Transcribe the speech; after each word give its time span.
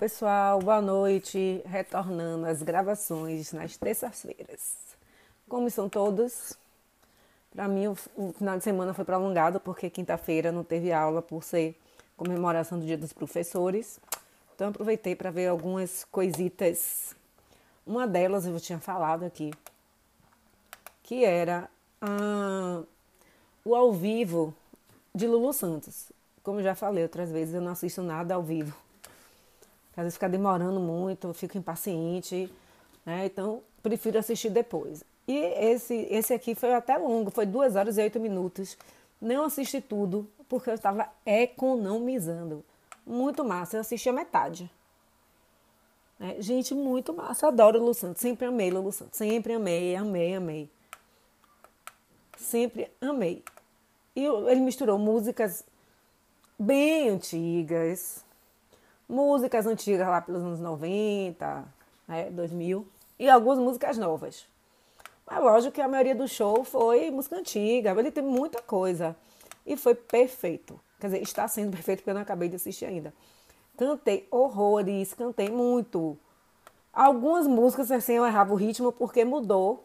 pessoal, 0.00 0.58
boa 0.60 0.80
noite. 0.80 1.60
Retornando 1.66 2.46
às 2.46 2.62
gravações 2.62 3.52
nas 3.52 3.76
terças-feiras. 3.76 4.74
Como 5.46 5.68
estão 5.68 5.90
todos? 5.90 6.56
Para 7.54 7.68
mim, 7.68 7.86
o, 7.88 8.32
final 8.32 8.56
de 8.56 8.64
semana 8.64 8.94
foi 8.94 9.04
prolongado 9.04 9.60
porque 9.60 9.90
quinta-feira 9.90 10.50
não 10.50 10.64
teve 10.64 10.90
aula 10.90 11.20
por 11.20 11.44
ser 11.44 11.78
comemoração 12.16 12.78
do 12.78 12.86
Dia 12.86 12.96
dos 12.96 13.12
Professores. 13.12 14.00
Então, 14.54 14.70
aproveitei 14.70 15.14
para 15.14 15.30
ver 15.30 15.48
algumas 15.48 16.04
coisitas. 16.04 17.14
Uma 17.86 18.08
delas 18.08 18.46
eu 18.46 18.58
tinha 18.58 18.78
falado 18.78 19.24
aqui, 19.24 19.52
que 21.02 21.26
era 21.26 21.68
ah, 22.00 22.82
o 23.62 23.74
ao 23.74 23.92
vivo 23.92 24.54
de 25.14 25.26
Lulu 25.26 25.52
Santos. 25.52 26.10
Como 26.42 26.62
já 26.62 26.74
falei 26.74 27.02
outras 27.02 27.30
vezes, 27.30 27.54
eu 27.54 27.60
não 27.60 27.72
assisto 27.72 28.02
nada 28.02 28.34
ao 28.34 28.42
vivo 28.42 28.74
às 29.96 30.04
vezes 30.04 30.14
fica 30.14 30.28
demorando 30.28 30.80
muito, 30.80 31.32
fico 31.34 31.58
impaciente, 31.58 32.52
né? 33.04 33.26
Então, 33.26 33.62
prefiro 33.82 34.18
assistir 34.18 34.50
depois. 34.50 35.02
E 35.26 35.36
esse, 35.36 35.94
esse 36.10 36.32
aqui 36.32 36.54
foi 36.54 36.74
até 36.74 36.96
longo, 36.96 37.30
foi 37.30 37.46
duas 37.46 37.76
horas 37.76 37.98
e 37.98 38.02
oito 38.02 38.18
minutos. 38.18 38.76
Não 39.20 39.44
assisti 39.44 39.80
tudo, 39.80 40.28
porque 40.48 40.70
eu 40.70 40.74
estava 40.74 41.08
economizando. 41.24 42.64
Muito 43.06 43.44
massa, 43.44 43.76
eu 43.76 43.80
assisti 43.80 44.08
a 44.08 44.12
metade. 44.12 44.70
Né? 46.18 46.36
Gente, 46.38 46.74
muito 46.74 47.12
massa. 47.12 47.48
Adoro 47.48 47.80
o 47.80 47.86
Lu 47.86 47.94
Santos, 47.94 48.20
sempre 48.20 48.46
amei 48.46 48.70
Lulu 48.70 48.92
Santos, 48.92 49.16
sempre 49.16 49.54
amei, 49.54 49.96
amei, 49.96 50.34
amei. 50.34 50.70
Sempre 52.36 52.90
amei. 53.00 53.42
E 54.14 54.24
ele 54.24 54.60
misturou 54.60 54.98
músicas 54.98 55.64
bem 56.58 57.08
antigas, 57.08 58.24
músicas 59.10 59.66
antigas 59.66 60.06
lá 60.06 60.20
pelos 60.20 60.42
anos 60.42 60.60
90, 60.60 61.64
né, 62.06 62.30
2000 62.30 62.86
e 63.18 63.28
algumas 63.28 63.58
músicas 63.58 63.98
novas. 63.98 64.46
Mas 65.26 65.42
lógico 65.42 65.74
que 65.74 65.80
a 65.80 65.88
maioria 65.88 66.14
do 66.14 66.28
show 66.28 66.64
foi 66.64 67.10
música 67.10 67.36
antiga, 67.36 67.90
ele 67.90 68.10
tem 68.10 68.22
muita 68.22 68.62
coisa 68.62 69.16
e 69.66 69.76
foi 69.76 69.94
perfeito. 69.94 70.78
Quer 71.00 71.08
dizer, 71.08 71.22
está 71.22 71.48
sendo 71.48 71.72
perfeito 71.72 71.98
porque 71.98 72.10
eu 72.10 72.14
não 72.14 72.22
acabei 72.22 72.48
de 72.48 72.56
assistir 72.56 72.84
ainda. 72.84 73.12
Cantei 73.76 74.28
horrores, 74.30 75.12
cantei 75.12 75.48
muito. 75.48 76.16
Algumas 76.92 77.46
músicas 77.46 77.90
assim 77.90 78.14
eu 78.14 78.26
errava 78.26 78.52
o 78.52 78.56
ritmo 78.56 78.92
porque 78.92 79.24
mudou 79.24 79.84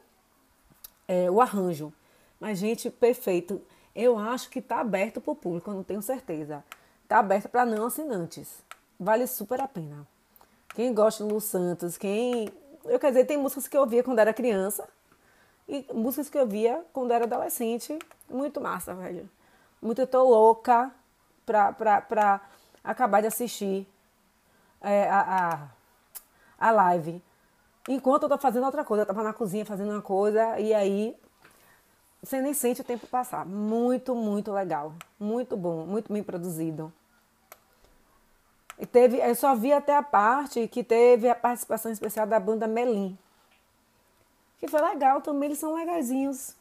é, 1.07 1.29
o 1.31 1.41
arranjo. 1.41 1.91
Mas, 2.39 2.59
gente, 2.59 2.89
perfeito. 2.89 3.61
Eu 3.95 4.17
acho 4.17 4.49
que 4.49 4.59
está 4.59 4.81
aberto 4.81 5.21
para 5.21 5.31
o 5.31 5.35
público, 5.35 5.69
eu 5.69 5.75
não 5.75 5.83
tenho 5.83 6.01
certeza. 6.01 6.63
Está 7.03 7.19
aberto 7.19 7.47
para 7.47 7.65
não 7.65 7.85
assinantes 7.85 8.64
vale 8.99 9.27
super 9.27 9.61
a 9.61 9.67
pena. 9.67 10.07
Quem 10.73 10.93
gosta 10.93 11.23
de 11.23 11.31
Lu 11.31 11.39
Santos, 11.39 11.97
quem. 11.97 12.49
Eu 12.83 12.99
quer 12.99 13.09
dizer, 13.09 13.25
tem 13.25 13.37
músicas 13.37 13.67
que 13.67 13.75
eu 13.75 13.81
ouvia 13.81 14.03
quando 14.03 14.19
era 14.19 14.33
criança 14.33 14.87
e 15.67 15.85
músicas 15.93 16.29
que 16.29 16.37
eu 16.37 16.45
via 16.45 16.83
quando 16.93 17.11
era 17.11 17.25
adolescente. 17.25 17.97
Muito 18.29 18.61
massa, 18.61 18.93
velho. 18.93 19.29
Muito 19.81 20.01
eu 20.01 20.07
tô 20.07 20.23
louca 20.23 20.91
pra, 21.45 21.71
pra, 21.71 22.01
pra 22.01 22.41
acabar 22.83 23.21
de 23.21 23.27
assistir 23.27 23.87
é, 24.81 25.09
a, 25.09 25.69
a, 26.59 26.67
a 26.67 26.71
live. 26.71 27.21
Enquanto 27.87 28.23
eu 28.23 28.29
tô 28.29 28.37
fazendo 28.37 28.65
outra 28.65 28.83
coisa, 28.83 29.03
eu 29.03 29.07
tava 29.07 29.23
na 29.23 29.33
cozinha 29.33 29.65
fazendo 29.65 29.91
uma 29.91 30.01
coisa 30.01 30.59
e 30.59 30.73
aí 30.73 31.15
você 32.21 32.41
nem 32.41 32.53
sente 32.53 32.81
o 32.81 32.83
tempo 32.83 33.05
passar. 33.07 33.45
Muito, 33.45 34.15
muito 34.15 34.51
legal. 34.51 34.93
Muito 35.19 35.55
bom, 35.55 35.85
muito 35.85 36.11
bem 36.11 36.23
produzido. 36.23 36.91
Teve, 38.91 39.17
eu 39.17 39.35
só 39.35 39.55
vi 39.55 39.71
até 39.71 39.95
a 39.95 40.03
parte 40.03 40.67
que 40.67 40.83
teve 40.83 41.29
a 41.29 41.35
participação 41.35 41.91
especial 41.91 42.27
da 42.27 42.39
banda 42.39 42.67
Melim. 42.67 43.17
Que 44.57 44.67
foi 44.67 44.81
legal 44.81 45.21
também, 45.21 45.47
eles 45.47 45.59
são 45.59 45.73
legazinhos. 45.73 46.55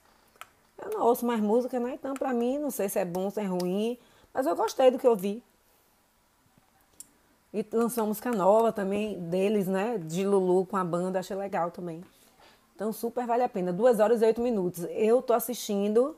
Eu 0.83 0.91
não 0.91 1.07
ouço 1.07 1.27
mais 1.27 1.41
música, 1.41 1.81
né? 1.81 1.95
Então, 1.95 2.15
pra 2.15 2.33
mim, 2.33 2.59
não 2.59 2.71
sei 2.71 2.89
se 2.89 2.99
é 2.99 3.05
bom, 3.05 3.31
se 3.31 3.41
é 3.41 3.45
ruim. 3.45 3.99
Mas 4.33 4.47
eu 4.47 4.55
gostei 4.55 4.91
do 4.91 4.99
que 4.99 5.07
eu 5.07 5.17
vi. 5.17 5.43
E 7.53 7.67
lançou 7.73 8.03
uma 8.03 8.09
música 8.09 8.31
nova 8.33 8.73
também 8.73 9.19
deles, 9.21 9.67
né? 9.67 9.99
De 9.99 10.27
Lulu 10.27 10.67
com 10.67 10.77
a 10.77 10.85
banda, 10.85 11.21
achei 11.21 11.37
legal 11.37 11.71
também. 11.71 12.05
Então, 12.75 12.93
super 12.93 13.27
vale 13.27 13.43
a 13.43 13.49
pena. 13.49 13.73
Duas 13.73 14.01
horas 14.01 14.23
e 14.23 14.25
oito 14.25 14.41
minutos. 14.41 14.85
Eu 14.91 15.23
tô 15.23 15.33
assistindo 15.33 16.17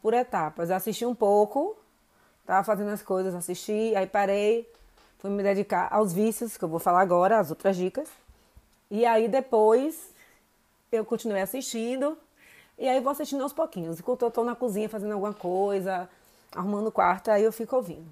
por 0.00 0.14
etapas. 0.14 0.70
assisti 0.70 1.04
um 1.04 1.14
pouco, 1.14 1.76
tava 2.46 2.64
fazendo 2.64 2.90
as 2.90 3.02
coisas, 3.02 3.34
assisti, 3.34 3.94
aí 3.94 4.06
parei, 4.06 4.70
fui 5.20 5.30
me 5.30 5.42
dedicar 5.42 5.88
aos 5.92 6.12
vícios, 6.12 6.56
que 6.56 6.64
eu 6.64 6.68
vou 6.68 6.78
falar 6.78 7.02
agora, 7.02 7.38
as 7.38 7.50
outras 7.50 7.76
dicas. 7.76 8.08
E 8.90 9.04
aí 9.04 9.28
depois 9.28 10.10
eu 10.90 11.04
continuei 11.04 11.42
assistindo. 11.42 12.18
E 12.78 12.88
aí 12.88 13.00
vou 13.00 13.12
assistindo 13.12 13.42
aos 13.42 13.52
pouquinhos. 13.52 14.00
Enquanto 14.00 14.22
eu 14.22 14.30
tô 14.30 14.42
na 14.42 14.56
cozinha 14.56 14.88
fazendo 14.88 15.12
alguma 15.12 15.34
coisa, 15.34 16.08
arrumando 16.52 16.86
o 16.86 16.92
quarto, 16.92 17.30
aí 17.30 17.44
eu 17.44 17.52
fico 17.52 17.76
ouvindo. 17.76 18.06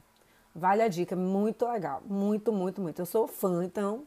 Vale 0.54 0.82
a 0.82 0.88
dica, 0.88 1.16
muito 1.16 1.66
legal. 1.66 2.02
Muito, 2.04 2.52
muito, 2.52 2.80
muito. 2.80 3.00
Eu 3.00 3.06
sou 3.06 3.26
fã, 3.26 3.64
então 3.64 4.06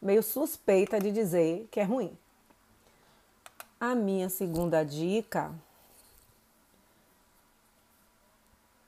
meio 0.00 0.22
suspeita 0.22 1.00
de 1.00 1.10
dizer 1.10 1.66
que 1.70 1.80
é 1.80 1.84
ruim. 1.84 2.16
A 3.80 3.94
minha 3.94 4.28
segunda 4.28 4.84
dica 4.84 5.50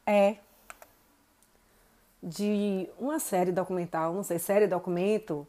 é 0.06 0.36
de 2.22 2.88
uma 2.98 3.18
série 3.18 3.52
documental, 3.52 4.12
não 4.12 4.22
sei, 4.22 4.38
série 4.38 4.66
documento. 4.66 5.46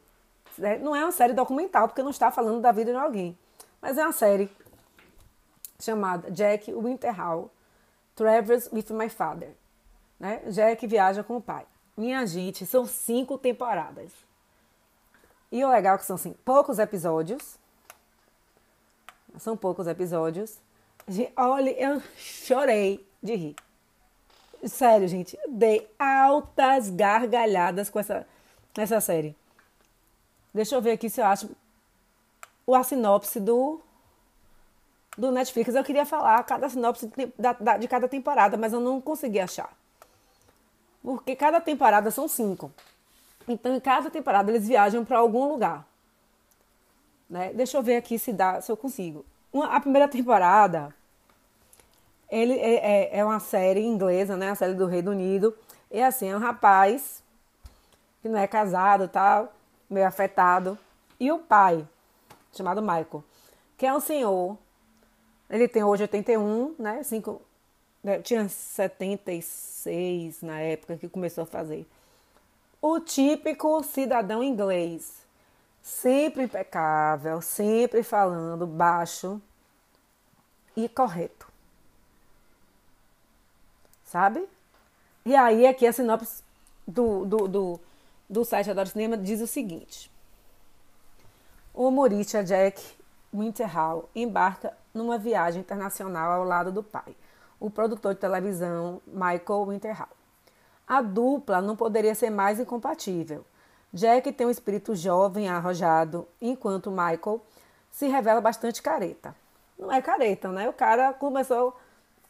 Né? 0.56 0.78
Não 0.78 0.94
é 0.94 1.04
uma 1.04 1.12
série 1.12 1.32
documental, 1.32 1.88
porque 1.88 2.02
não 2.02 2.10
está 2.10 2.30
falando 2.30 2.60
da 2.60 2.72
vida 2.72 2.92
de 2.92 2.98
alguém. 2.98 3.36
Mas 3.80 3.98
é 3.98 4.02
uma 4.02 4.12
série 4.12 4.50
chamada 5.80 6.30
Jack 6.30 6.72
Winterhall, 6.72 7.50
Travels 8.14 8.70
with 8.72 8.86
My 8.90 9.08
Father. 9.08 9.54
Né? 10.18 10.42
Jack 10.48 10.86
viaja 10.86 11.22
com 11.24 11.36
o 11.36 11.40
pai. 11.40 11.66
Minha 11.96 12.26
gente, 12.26 12.66
são 12.66 12.86
cinco 12.86 13.38
temporadas. 13.38 14.12
E 15.50 15.64
o 15.64 15.70
legal 15.70 15.96
é 15.96 15.98
que 15.98 16.04
são 16.04 16.16
assim, 16.16 16.34
poucos 16.44 16.78
episódios. 16.78 17.58
São 19.38 19.56
poucos 19.56 19.86
episódios. 19.86 20.58
Olha, 21.36 21.70
eu 21.70 22.00
chorei 22.16 23.06
de 23.22 23.34
rir. 23.34 23.56
Sério, 24.64 25.08
gente, 25.08 25.38
dei 25.48 25.90
altas 25.98 26.90
gargalhadas 26.90 27.88
com 27.88 27.98
essa, 27.98 28.26
essa 28.76 29.00
série. 29.00 29.34
Deixa 30.52 30.74
eu 30.74 30.82
ver 30.82 30.92
aqui 30.92 31.08
se 31.08 31.20
eu 31.20 31.24
acho 31.24 31.48
o 32.66 32.74
a 32.74 32.82
sinopse 32.82 33.40
do, 33.40 33.80
do 35.16 35.30
Netflix. 35.30 35.74
Eu 35.74 35.84
queria 35.84 36.04
falar 36.04 36.42
cada 36.44 36.68
sinopse 36.68 37.06
de, 37.06 37.26
de, 37.26 37.78
de 37.78 37.88
cada 37.88 38.06
temporada, 38.06 38.56
mas 38.56 38.72
eu 38.72 38.80
não 38.80 39.00
consegui 39.00 39.40
achar. 39.40 39.74
Porque 41.02 41.34
cada 41.34 41.60
temporada 41.60 42.10
são 42.10 42.28
cinco. 42.28 42.70
Então, 43.48 43.74
em 43.74 43.80
cada 43.80 44.10
temporada, 44.10 44.50
eles 44.50 44.68
viajam 44.68 45.04
para 45.04 45.18
algum 45.18 45.48
lugar. 45.48 45.86
Né? 47.28 47.52
Deixa 47.54 47.78
eu 47.78 47.82
ver 47.82 47.96
aqui 47.96 48.18
se 48.18 48.32
dá, 48.32 48.60
se 48.60 48.70
eu 48.70 48.76
consigo. 48.76 49.24
Uma, 49.52 49.74
a 49.74 49.80
primeira 49.80 50.06
temporada 50.06 50.94
ele 52.30 52.54
é, 52.54 52.74
é, 52.74 53.18
é, 53.18 53.24
uma 53.24 53.40
série 53.40 53.84
inglesa, 53.84 54.36
né? 54.36 54.50
A 54.50 54.54
série 54.54 54.74
do 54.74 54.86
Reino 54.86 55.10
Unido. 55.10 55.52
E 55.90 56.00
assim, 56.00 56.28
é 56.28 56.36
um 56.36 56.38
rapaz 56.38 57.22
que 58.22 58.28
não 58.28 58.38
é 58.38 58.46
casado, 58.46 59.08
tá 59.08 59.48
meio 59.88 60.06
afetado. 60.06 60.78
E 61.18 61.32
o 61.32 61.38
pai, 61.38 61.86
chamado 62.52 62.80
Michael, 62.80 63.24
que 63.76 63.84
é 63.84 63.92
um 63.92 63.98
senhor. 64.00 64.56
Ele 65.48 65.66
tem 65.66 65.82
hoje 65.82 66.04
81, 66.04 66.76
né? 66.78 67.02
Cinco, 67.02 67.42
né? 68.02 68.20
Tinha 68.20 68.48
76 68.48 70.42
na 70.42 70.60
época 70.60 70.96
que 70.96 71.08
começou 71.08 71.42
a 71.42 71.46
fazer. 71.46 71.84
O 72.80 73.00
típico 73.00 73.82
cidadão 73.82 74.42
inglês. 74.42 75.18
Sempre 75.82 76.44
impecável, 76.44 77.40
sempre 77.40 78.02
falando 78.02 78.66
baixo 78.66 79.40
e 80.76 80.88
correto 80.88 81.39
sabe? 84.10 84.46
E 85.24 85.36
aí 85.36 85.66
aqui 85.66 85.86
a 85.86 85.92
sinopse 85.92 86.42
do, 86.86 87.24
do, 87.24 87.46
do, 87.46 87.80
do 88.28 88.44
site 88.44 88.70
Adoro 88.70 88.88
Cinema 88.88 89.16
diz 89.16 89.40
o 89.40 89.46
seguinte. 89.46 90.10
O 91.72 91.86
humorista 91.86 92.42
Jack 92.42 92.82
Winterhall 93.32 94.10
embarca 94.14 94.76
numa 94.92 95.16
viagem 95.16 95.60
internacional 95.60 96.32
ao 96.32 96.44
lado 96.44 96.72
do 96.72 96.82
pai, 96.82 97.14
o 97.60 97.70
produtor 97.70 98.14
de 98.14 98.20
televisão 98.20 99.00
Michael 99.06 99.66
Winterhall. 99.66 100.08
A 100.88 101.00
dupla 101.00 101.60
não 101.60 101.76
poderia 101.76 102.14
ser 102.16 102.30
mais 102.30 102.58
incompatível. 102.58 103.44
Jack 103.92 104.32
tem 104.32 104.48
um 104.48 104.50
espírito 104.50 104.96
jovem 104.96 105.44
e 105.46 105.48
arrojado, 105.48 106.26
enquanto 106.40 106.90
Michael 106.90 107.40
se 107.92 108.08
revela 108.08 108.40
bastante 108.40 108.82
careta. 108.82 109.36
Não 109.78 109.92
é 109.92 110.02
careta, 110.02 110.50
né? 110.50 110.68
O 110.68 110.72
cara 110.72 111.12
começou 111.12 111.76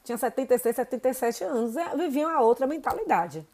tinha 0.05 0.17
76, 0.17 0.77
77 0.77 1.45
anos, 1.45 1.77
é, 1.77 1.97
viviam 1.97 2.31
a 2.31 2.41
outra 2.41 2.67
mentalidade. 2.67 3.47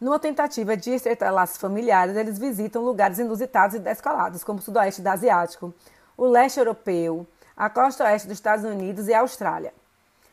Numa 0.00 0.18
tentativa 0.18 0.76
de 0.76 0.90
estreitar 0.90 1.32
laços 1.32 1.58
familiares, 1.58 2.16
eles 2.16 2.38
visitam 2.38 2.82
lugares 2.82 3.18
inusitados 3.18 3.76
e 3.76 3.78
descolados, 3.78 4.42
como 4.42 4.58
o 4.58 4.62
sudoeste 4.62 5.06
asiático, 5.06 5.72
o 6.16 6.26
leste 6.26 6.58
europeu, 6.58 7.26
a 7.56 7.70
costa 7.70 8.04
oeste 8.04 8.26
dos 8.26 8.36
Estados 8.36 8.64
Unidos 8.64 9.06
e 9.06 9.14
a 9.14 9.20
Austrália. 9.20 9.72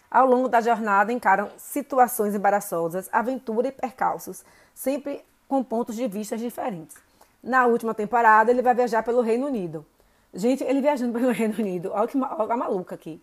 Ao 0.09 0.25
longo 0.25 0.47
da 0.47 0.59
jornada, 0.59 1.13
encaram 1.13 1.51
situações 1.57 2.33
embaraçosas, 2.33 3.07
aventura 3.11 3.67
e 3.67 3.71
percalços, 3.71 4.43
sempre 4.73 5.23
com 5.47 5.63
pontos 5.63 5.95
de 5.95 6.07
vista 6.07 6.35
diferentes. 6.35 6.97
Na 7.43 7.67
última 7.67 7.93
temporada, 7.93 8.49
ele 8.49 8.61
vai 8.61 8.73
viajar 8.73 9.03
pelo 9.03 9.21
Reino 9.21 9.45
Unido. 9.45 9.85
Gente, 10.33 10.63
ele 10.63 10.81
viajando 10.81 11.13
pelo 11.13 11.29
Reino 11.31 11.53
Unido, 11.59 11.91
olha 11.93 12.07
que 12.07 12.17
olha 12.17 12.53
a 12.53 12.57
maluca 12.57 12.95
aqui. 12.95 13.21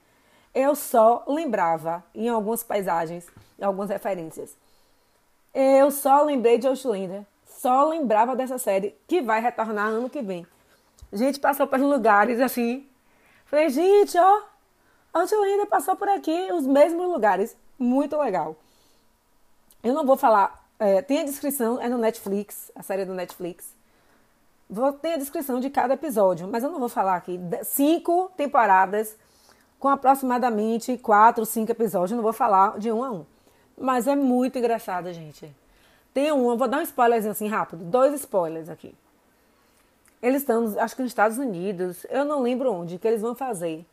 Eu 0.57 0.75
só 0.75 1.23
lembrava 1.29 2.03
em 2.15 2.31
algumas 2.31 2.63
paisagens, 2.63 3.27
em 3.59 3.63
algumas 3.63 3.91
referências. 3.91 4.57
Eu 5.53 5.91
só 5.91 6.23
lembrei 6.23 6.57
de 6.57 6.67
Outlander. 6.67 7.27
Só 7.47 7.85
lembrava 7.87 8.35
dessa 8.35 8.57
série 8.57 8.97
que 9.07 9.21
vai 9.21 9.39
retornar 9.39 9.89
ano 9.89 10.09
que 10.09 10.23
vem. 10.23 10.47
Gente, 11.13 11.39
passou 11.39 11.67
por 11.67 11.79
lugares 11.79 12.41
assim. 12.41 12.89
Falei, 13.45 13.69
gente, 13.69 14.17
ó, 14.17 14.43
Outlander 15.13 15.67
passou 15.67 15.95
por 15.95 16.09
aqui, 16.09 16.51
os 16.51 16.67
mesmos 16.67 17.07
lugares. 17.07 17.55
Muito 17.79 18.17
legal. 18.17 18.57
Eu 19.85 19.93
não 19.93 20.07
vou 20.07 20.17
falar. 20.17 20.67
É, 20.79 21.03
tem 21.03 21.21
a 21.21 21.25
descrição, 21.25 21.79
é 21.83 21.87
no 21.87 21.99
Netflix, 21.99 22.73
a 22.75 22.83
série 22.83 23.05
do 23.05 23.13
Netflix. 23.13 23.77
Vou 24.71 24.91
ter 24.91 25.13
a 25.13 25.19
descrição 25.19 25.61
de 25.61 25.69
cada 25.69 25.93
episódio, 25.93 26.49
mas 26.49 26.65
eu 26.65 26.71
não 26.71 26.81
vou 26.81 26.89
falar 26.89 27.17
aqui. 27.17 27.39
Cinco 27.63 28.31
temporadas 28.39 29.19
com 29.79 29.89
aproximadamente 29.89 30.97
quatro, 30.99 31.45
cinco 31.45 31.73
episódios. 31.73 32.13
Eu 32.13 32.17
não 32.17 32.23
vou 32.25 32.33
falar 32.33 32.79
de 32.79 32.91
um 32.91 33.05
a 33.05 33.11
um. 33.11 33.27
Mas 33.79 34.07
é 34.07 34.17
muito 34.17 34.59
engraçada, 34.59 35.13
gente. 35.13 35.55
Tem 36.15 36.33
um, 36.33 36.57
vou 36.57 36.67
dar 36.67 36.79
um 36.79 36.83
spoilerzinho 36.83 37.33
assim 37.33 37.47
rápido. 37.47 37.85
Dois 37.85 38.15
spoilers 38.15 38.71
aqui. 38.71 38.95
Eles 40.23 40.43
estão, 40.43 40.75
acho 40.79 40.97
que 40.97 41.03
nos 41.03 41.11
Estados 41.11 41.37
Unidos, 41.39 42.07
eu 42.09 42.25
não 42.25 42.41
lembro 42.41 42.73
onde, 42.73 42.99
que 42.99 43.07
eles 43.07 43.21
vão 43.21 43.35
fazer 43.35 43.85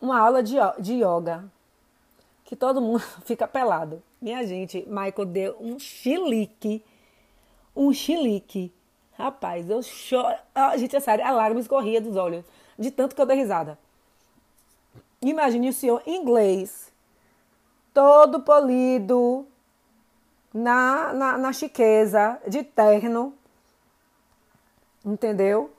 uma 0.00 0.20
aula 0.20 0.42
de, 0.42 0.56
de 0.78 0.94
yoga. 0.94 1.44
Que 2.44 2.54
todo 2.54 2.82
mundo 2.82 3.00
fica 3.24 3.48
pelado. 3.48 4.02
Minha 4.20 4.46
gente, 4.46 4.86
Michael 4.86 5.26
deu 5.26 5.56
um 5.58 5.78
chilique. 5.78 6.84
Um 7.74 7.92
chilique. 7.92 8.72
Rapaz, 9.12 9.70
eu 9.70 9.82
choro. 9.82 10.36
Ah, 10.54 10.76
gente, 10.76 10.94
é 10.94 11.00
sério, 11.00 11.24
a 11.24 11.30
lágrima 11.30 11.60
escorria 11.60 12.00
dos 12.00 12.16
olhos. 12.16 12.44
De 12.78 12.90
tanto 12.90 13.16
que 13.16 13.20
eu 13.22 13.26
dei 13.26 13.36
risada. 13.38 13.78
Imagine 15.22 15.70
o 15.70 15.72
senhor 15.72 16.02
inglês, 16.06 16.92
todo 17.92 18.42
polido, 18.42 19.46
na, 20.52 21.12
na, 21.12 21.38
na 21.38 21.52
chiqueza, 21.52 22.40
de 22.46 22.62
terno. 22.62 23.34
Entendeu? 25.04 25.72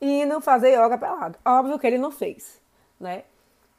E 0.00 0.24
não 0.26 0.40
fazer 0.40 0.74
yoga 0.74 0.98
pelado. 0.98 1.38
Óbvio 1.44 1.78
que 1.78 1.86
ele 1.86 1.98
não 1.98 2.10
fez, 2.10 2.60
né? 3.00 3.24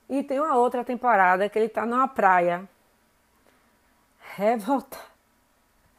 E 0.10 0.24
tem 0.24 0.40
uma 0.40 0.56
outra 0.56 0.84
temporada 0.84 1.50
que 1.50 1.58
ele 1.60 1.70
tá 1.70 1.86
numa 1.86 2.08
praia. 2.08 2.68
Revoltado. 4.36 5.04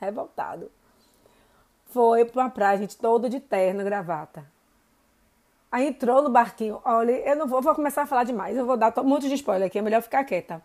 Revoltado 0.01 0.71
foi 1.97 2.27
para 2.27 2.43
uma 2.43 2.51
praia, 2.51 2.77
gente, 2.77 2.95
todo 2.95 3.27
de 3.27 3.41
terno, 3.41 3.83
gravata. 3.83 4.45
Aí 5.71 5.89
entrou 5.89 6.23
no 6.23 6.31
barquinho. 6.31 6.81
Olha, 6.85 7.13
eu 7.13 7.37
não 7.37 7.47
vou, 7.47 7.61
vou 7.61 7.75
começar 7.75 8.03
a 8.03 8.07
falar 8.07 8.25
demais. 8.25 8.57
Eu 8.57 8.65
vou 8.67 8.77
dar 8.77 8.93
um 8.99 9.05
monte 9.05 9.29
de 9.29 9.35
spoiler 9.35 9.67
aqui, 9.67 9.79
é 9.79 9.83
melhor 9.83 10.03
ficar 10.03 10.25
quieta. 10.25 10.63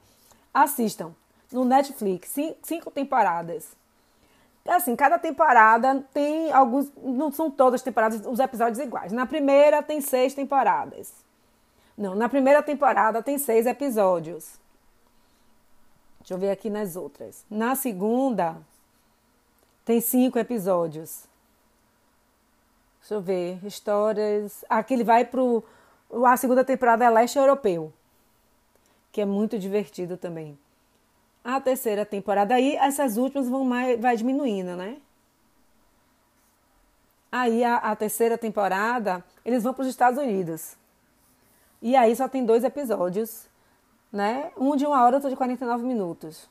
Assistam 0.54 1.14
no 1.52 1.66
Netflix, 1.66 2.30
cinco, 2.30 2.58
cinco 2.64 2.92
temporadas. 2.92 3.76
Assim, 4.68 4.96
cada 4.96 5.18
temporada 5.18 6.06
tem 6.14 6.52
alguns. 6.52 6.92
Não 6.98 7.32
são 7.32 7.50
todas 7.50 7.82
as 7.82 7.84
temporadas, 7.84 8.26
os 8.26 8.40
episódios 8.40 8.80
iguais. 8.80 9.12
Na 9.12 9.26
primeira 9.26 9.82
tem 9.82 10.00
seis 10.02 10.34
temporadas. 10.34 11.12
Não, 11.98 12.16
na 12.16 12.30
primeira 12.30 12.62
temporada 12.62 13.24
tem 13.24 13.38
seis 13.38 13.66
episódios. 13.66 14.60
Deixa 16.20 16.36
eu 16.36 16.38
ver 16.38 16.52
aqui 16.52 16.70
nas 16.70 16.96
outras. 16.96 17.44
Na 17.50 17.76
segunda 17.76 18.58
tem 19.84 20.00
cinco 20.00 20.38
episódios. 20.38 21.24
Deixa 23.02 23.16
eu 23.16 23.22
ver. 23.22 23.60
Histórias. 23.66 24.64
Aqui 24.70 24.94
ele 24.94 25.04
vai 25.04 25.26
pro. 25.26 25.64
A 26.26 26.38
segunda 26.38 26.64
temporada 26.64 27.04
é 27.04 27.10
Leste 27.10 27.38
Europeu. 27.38 27.92
Que 29.12 29.22
é 29.22 29.26
muito 29.26 29.60
divertido 29.60 30.16
também. 30.16 30.58
A 31.44 31.60
terceira 31.60 32.06
temporada 32.06 32.54
aí, 32.54 32.76
essas 32.76 33.18
últimas 33.18 33.50
vão 33.50 33.66
mais, 33.66 34.00
vai 34.00 34.16
diminuindo, 34.16 34.76
né? 34.76 34.98
Aí 37.32 37.64
a, 37.64 37.78
a 37.78 37.96
terceira 37.96 38.38
temporada, 38.38 39.24
eles 39.44 39.64
vão 39.64 39.74
para 39.74 39.82
os 39.82 39.88
Estados 39.88 40.20
Unidos. 40.20 40.78
E 41.82 41.96
aí 41.96 42.16
só 42.16 42.28
tem 42.28 42.46
dois 42.46 42.64
episódios, 42.64 43.48
né? 44.12 44.52
Um 44.56 44.76
de 44.76 44.86
uma 44.86 45.04
hora, 45.04 45.16
outro 45.16 45.30
de 45.30 45.36
49 45.36 45.84
minutos. 45.84 46.48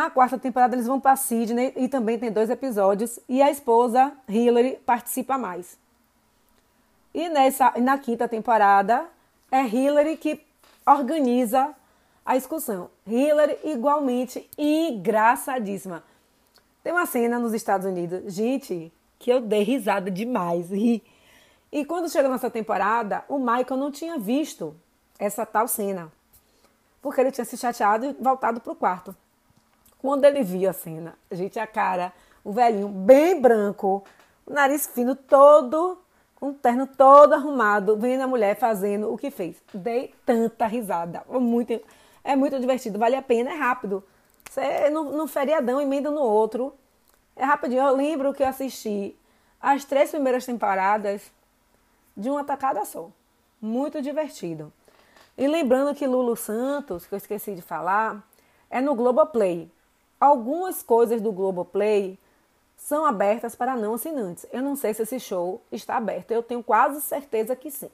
A 0.00 0.08
quarta 0.08 0.38
temporada 0.38 0.76
eles 0.76 0.86
vão 0.86 1.00
para 1.00 1.16
Sydney 1.16 1.72
e 1.74 1.88
também 1.88 2.16
tem 2.16 2.30
dois 2.30 2.48
episódios 2.50 3.18
e 3.28 3.42
a 3.42 3.50
esposa 3.50 4.12
Hillary 4.28 4.78
participa 4.86 5.36
mais. 5.36 5.76
E 7.12 7.28
nessa 7.28 7.72
na 7.80 7.98
quinta 7.98 8.28
temporada 8.28 9.06
é 9.50 9.60
Hillary 9.60 10.16
que 10.16 10.40
organiza 10.86 11.74
a 12.24 12.36
excursão. 12.36 12.88
Hillary 13.04 13.58
igualmente 13.64 14.48
engraçadíssima. 14.56 16.04
Tem 16.84 16.92
uma 16.92 17.04
cena 17.04 17.40
nos 17.40 17.52
Estados 17.52 17.84
Unidos, 17.84 18.32
gente, 18.32 18.92
que 19.18 19.32
eu 19.32 19.40
dei 19.40 19.64
risada 19.64 20.12
demais. 20.12 20.70
E, 20.70 21.84
quando 21.86 22.08
chega 22.08 22.28
nessa 22.28 22.48
temporada, 22.48 23.24
o 23.28 23.36
Michael 23.36 23.76
não 23.76 23.90
tinha 23.90 24.16
visto 24.16 24.76
essa 25.18 25.44
tal 25.44 25.66
cena. 25.66 26.12
Porque 27.02 27.20
ele 27.20 27.32
tinha 27.32 27.44
se 27.44 27.56
chateado 27.56 28.06
e 28.06 28.12
voltado 28.12 28.60
para 28.60 28.72
o 28.72 28.76
quarto. 28.76 29.12
Quando 30.00 30.24
ele 30.24 30.42
viu 30.42 30.70
a 30.70 30.72
cena, 30.72 31.14
gente, 31.30 31.58
a 31.58 31.66
cara, 31.66 32.12
o 32.44 32.52
velhinho 32.52 32.88
bem 32.88 33.40
branco, 33.40 34.04
o 34.46 34.52
nariz 34.52 34.86
fino 34.86 35.16
todo, 35.16 35.98
o 36.40 36.52
terno 36.52 36.86
todo 36.86 37.34
arrumado, 37.34 37.96
vendo 37.96 38.22
a 38.22 38.26
mulher 38.26 38.56
fazendo 38.56 39.12
o 39.12 39.18
que 39.18 39.30
fez. 39.30 39.56
Dei 39.74 40.14
tanta 40.24 40.66
risada. 40.66 41.22
Muito, 41.28 41.80
é 42.22 42.36
muito 42.36 42.58
divertido, 42.60 42.98
vale 42.98 43.16
a 43.16 43.22
pena, 43.22 43.50
é 43.50 43.54
rápido. 43.54 44.04
Você 44.48 44.88
no, 44.90 45.16
no 45.16 45.26
feriadão 45.26 45.80
emenda 45.80 46.10
no 46.10 46.20
outro. 46.20 46.74
É 47.36 47.44
rapidinho. 47.44 47.82
Eu 47.82 47.94
lembro 47.94 48.32
que 48.34 48.42
eu 48.42 48.48
assisti 48.48 49.16
as 49.60 49.84
três 49.84 50.10
primeiras 50.10 50.44
temporadas 50.44 51.30
de 52.16 52.28
uma 52.30 52.44
tacada 52.44 52.84
só. 52.84 53.10
Muito 53.60 54.00
divertido. 54.00 54.72
E 55.36 55.46
lembrando 55.46 55.94
que 55.94 56.06
Lulu 56.06 56.34
Santos, 56.34 57.06
que 57.06 57.14
eu 57.14 57.16
esqueci 57.16 57.54
de 57.54 57.62
falar, 57.62 58.26
é 58.70 58.80
no 58.80 58.94
Globoplay. 58.94 59.70
Algumas 60.20 60.82
coisas 60.82 61.20
do 61.20 61.32
Globoplay 61.32 62.18
são 62.76 63.04
abertas 63.04 63.54
para 63.54 63.76
não 63.76 63.94
assinantes. 63.94 64.46
Eu 64.52 64.62
não 64.62 64.76
sei 64.76 64.94
se 64.94 65.02
esse 65.02 65.20
show 65.20 65.60
está 65.70 65.96
aberto, 65.96 66.30
eu 66.30 66.42
tenho 66.42 66.62
quase 66.62 67.00
certeza 67.00 67.54
que 67.54 67.70
sim. 67.70 67.90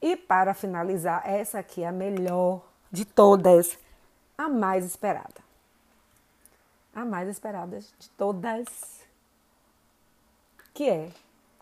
E 0.00 0.16
para 0.16 0.54
finalizar, 0.54 1.22
essa 1.28 1.58
aqui 1.58 1.82
é 1.82 1.88
a 1.88 1.92
melhor 1.92 2.62
de 2.90 3.04
todas, 3.04 3.78
a 4.38 4.48
mais 4.48 4.84
esperada. 4.84 5.50
A 6.94 7.04
mais 7.04 7.28
esperada 7.28 7.78
de 7.78 8.08
todas, 8.10 8.66
que 10.72 10.88
é 10.88 11.10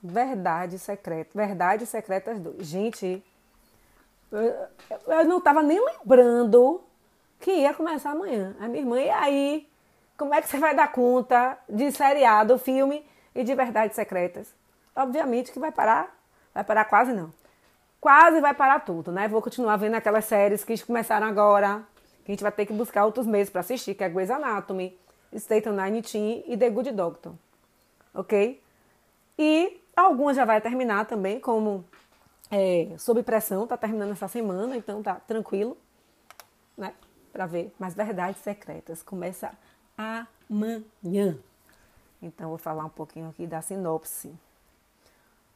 Verdade 0.03 0.79
Secreta. 0.79 1.31
Verdade 1.35 1.85
Secretas 1.85 2.39
2. 2.39 2.65
Gente, 2.65 3.23
eu, 4.31 5.25
não 5.27 5.39
estava 5.39 5.63
nem 5.63 5.85
lembrando 5.85 6.81
que 7.41 7.51
ia 7.51 7.75
começar 7.75 8.11
amanhã. 8.11 8.57
A 8.61 8.69
minha 8.69 8.81
irmã, 8.81 9.01
e 9.01 9.11
aí? 9.11 9.69
Como 10.17 10.35
é 10.35 10.43
que 10.43 10.49
você 10.49 10.59
vai 10.59 10.75
dar 10.75 10.91
conta 10.91 11.57
de 11.69 11.93
seriado, 11.93 12.59
filme 12.59 13.07
e 13.35 13.45
de 13.45 13.55
verdades 13.55 13.95
secretas? 13.95 14.53
Obviamente 14.95 15.53
que 15.53 15.61
vai 15.61 15.71
parar, 15.71 16.13
vai 16.53 16.65
parar 16.65 16.85
quase 16.87 17.13
não. 17.13 17.33
Quase 18.01 18.41
vai 18.41 18.53
parar 18.55 18.81
tudo, 18.81 19.13
né? 19.13 19.29
Vou 19.29 19.41
continuar 19.41 19.77
vendo 19.77 19.95
aquelas 19.95 20.25
séries 20.25 20.65
que 20.65 20.77
começaram 20.85 21.27
agora, 21.27 21.85
que 22.25 22.31
a 22.31 22.35
gente 22.35 22.43
vai 22.43 22.53
ter 22.53 22.67
que 22.67 22.73
buscar 22.73 23.05
outros 23.05 23.27
meses 23.27 23.51
para 23.51 23.61
assistir, 23.61 23.95
que 23.95 24.03
é 24.03 24.09
Grey's 24.09 24.31
Anatomy, 24.31 24.99
State 25.33 25.69
Nine 25.69 26.03
Teen 26.03 26.45
e 26.47 26.57
The 26.57 26.71
Good 26.71 26.93
Doctor. 26.93 27.33
Ok? 28.13 28.61
E 29.39 29.81
algumas 29.95 30.37
já 30.37 30.45
vai 30.45 30.61
terminar 30.61 31.07
também, 31.07 31.39
como 31.39 31.85
é, 32.51 32.89
Sob 32.99 33.23
Pressão, 33.23 33.67
tá 33.67 33.77
terminando 33.77 34.13
essa 34.13 34.27
semana, 34.27 34.77
então 34.77 35.03
tá 35.03 35.15
tranquilo, 35.15 35.77
né? 36.77 36.93
Para 37.33 37.47
ver 37.47 37.75
mais 37.79 37.95
verdades 37.95 38.41
secretas. 38.43 39.03
Começa 39.03 39.53
amanhã. 39.97 41.39
Então, 42.21 42.49
vou 42.49 42.59
falar 42.59 42.85
um 42.85 42.91
pouquinho 42.91 43.29
aqui 43.29 43.47
da 43.47 43.63
sinopse. 43.63 44.33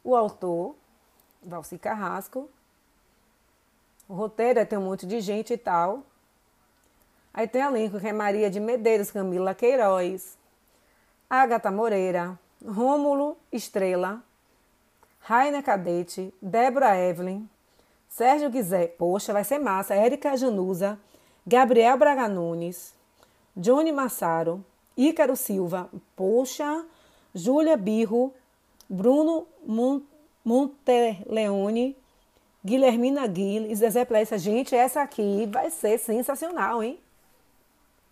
O 0.05 0.15
autor, 0.15 0.77
Valci 1.43 1.79
Carrasco. 1.79 2.49
O 4.09 4.15
roteiro 4.15 4.59
é 4.59 4.65
ter 4.65 4.77
um 4.77 4.85
monte 4.85 5.07
de 5.07 5.21
gente 5.21 5.53
e 5.53 5.59
tal. 5.59 6.05
Aí 7.35 7.49
tem 7.49 7.63
elenco 7.63 7.99
que 7.99 8.07
é 8.07 8.13
Maria 8.13 8.51
de 8.51 8.61
Medeiros, 8.61 9.11
Camila 9.11 9.55
Queiroz, 9.55 10.37
Agatha 11.31 11.71
Moreira, 11.71 12.39
Rômulo 12.65 13.39
Estrela, 13.51 14.23
Raina 15.21 15.63
Cadete, 15.63 16.35
Débora 16.43 16.99
Evelyn, 16.99 17.49
Sérgio 18.07 18.51
Guizé, 18.51 18.87
poxa, 18.87 19.33
vai 19.33 19.45
ser 19.45 19.59
massa, 19.59 19.95
Érica 19.95 20.37
Januza, 20.37 20.99
Gabriel 21.47 21.97
Braga 21.97 22.29
Nunes, 22.29 22.95
Johnny 23.57 23.91
Massaro, 23.93 24.65
Ícaro 24.97 25.35
Silva, 25.37 25.91
poxa, 26.15 26.85
Júlia 27.35 27.77
Birro, 27.77 28.33
Bruno 28.89 29.47
Monteleone, 30.45 31.97
Guilhermina 32.65 33.27
Guil 33.27 33.71
e 33.71 33.75
Zezé 33.75 34.05
Plessa. 34.05 34.39
Gente, 34.39 34.75
essa 34.75 35.03
aqui 35.03 35.49
vai 35.51 35.71
ser 35.71 35.99
sensacional, 35.99 36.83
hein? 36.83 37.01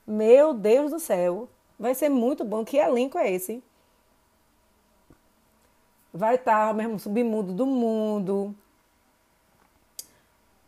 Meu 0.07 0.53
Deus 0.53 0.91
do 0.91 0.99
céu. 0.99 1.49
Vai 1.79 1.95
ser 1.95 2.09
muito 2.09 2.45
bom. 2.45 2.65
Que 2.65 2.79
elenco 2.79 3.17
é 3.17 3.31
esse? 3.31 3.63
Vai 6.13 6.35
estar 6.35 6.73
o 6.73 6.75
mesmo 6.75 6.99
submundo 6.99 7.53
do 7.53 7.65
mundo. 7.65 8.55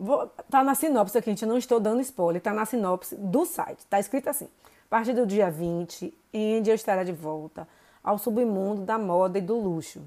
Vou, 0.02 0.26
tá 0.50 0.64
na 0.64 0.74
sinopse 0.74 1.16
aqui, 1.16 1.30
gente. 1.30 1.46
Não 1.46 1.56
estou 1.56 1.78
dando 1.78 2.00
spoiler. 2.00 2.42
Tá 2.42 2.52
na 2.52 2.66
sinopse 2.66 3.14
do 3.14 3.46
site. 3.46 3.86
Tá 3.86 4.00
escrito 4.00 4.28
assim. 4.28 4.46
A 4.46 4.90
partir 4.90 5.12
do 5.12 5.24
dia 5.24 5.48
20, 5.48 6.12
Angel 6.34 6.74
estará 6.74 7.04
de 7.04 7.12
volta 7.12 7.68
ao 8.02 8.18
submundo 8.18 8.82
da 8.82 8.98
moda 8.98 9.38
e 9.38 9.40
do 9.40 9.56
luxo. 9.56 10.02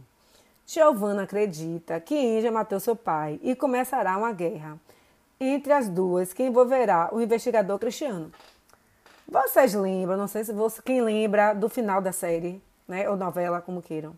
Giovanna 0.67 1.23
acredita 1.23 1.97
que 2.01 2.13
Angel 2.13 2.51
matou 2.51 2.77
seu 2.77 2.93
pai 2.93 3.39
e 3.41 3.55
começará 3.55 4.17
uma 4.17 4.33
guerra 4.33 4.77
entre 5.39 5.71
as 5.71 5.87
duas 5.87 6.33
que 6.33 6.43
envolverá 6.43 7.09
o 7.13 7.21
investigador 7.21 7.79
Cristiano. 7.79 8.33
Vocês 9.25 9.73
lembram, 9.73 10.17
não 10.17 10.27
sei 10.27 10.43
se 10.43 10.51
você, 10.51 10.81
quem 10.81 11.01
lembra 11.01 11.53
do 11.53 11.69
final 11.69 12.01
da 12.01 12.11
série, 12.11 12.61
né, 12.85 13.09
ou 13.09 13.15
novela, 13.15 13.61
como 13.61 13.81
queiram, 13.81 14.13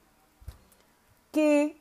que 1.32 1.77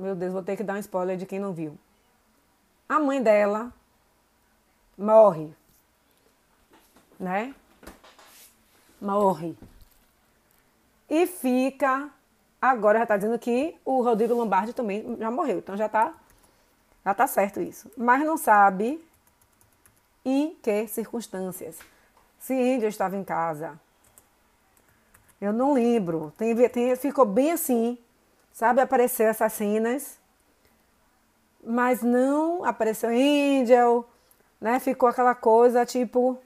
meu 0.00 0.14
Deus, 0.14 0.32
vou 0.32 0.42
ter 0.42 0.56
que 0.56 0.62
dar 0.62 0.74
um 0.74 0.78
spoiler 0.78 1.16
de 1.16 1.26
quem 1.26 1.38
não 1.38 1.52
viu. 1.52 1.78
A 2.88 2.98
mãe 2.98 3.22
dela 3.22 3.72
morre, 4.96 5.54
né? 7.18 7.54
Morre. 9.00 9.56
E 11.08 11.26
fica 11.26 12.10
agora 12.60 12.98
já 12.98 13.04
está 13.04 13.16
dizendo 13.16 13.38
que 13.38 13.76
o 13.84 14.02
Rodrigo 14.02 14.34
Lombardi 14.34 14.72
também 14.72 15.16
já 15.18 15.30
morreu, 15.30 15.58
então 15.58 15.76
já 15.76 15.86
está 15.86 16.12
já 17.04 17.14
tá 17.14 17.26
certo 17.26 17.60
isso. 17.60 17.90
Mas 17.96 18.24
não 18.24 18.36
sabe 18.36 19.02
em 20.24 20.54
que 20.62 20.86
circunstâncias. 20.86 21.78
Se 22.38 22.54
Índio 22.54 22.88
estava 22.88 23.16
em 23.16 23.24
casa. 23.24 23.80
Eu 25.40 25.52
não 25.52 25.72
lembro. 25.72 26.32
Tem, 26.36 26.54
tem, 26.68 26.94
ficou 26.96 27.24
bem 27.24 27.52
assim, 27.52 27.98
sabe? 28.52 28.80
Apareceu 28.80 29.28
essas 29.28 29.52
cenas, 29.52 30.18
mas 31.62 32.02
não 32.02 32.64
apareceu 32.64 33.10
Angel, 33.10 34.08
né? 34.60 34.78
Ficou 34.80 35.08
aquela 35.08 35.34
coisa 35.34 35.84
tipo 35.86 36.40